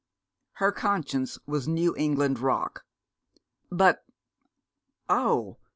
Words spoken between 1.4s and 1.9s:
was